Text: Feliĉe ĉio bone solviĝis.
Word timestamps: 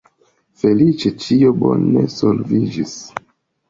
Feliĉe 0.61 1.13
ĉio 1.25 1.53
bone 1.61 2.09
solviĝis. 2.19 3.01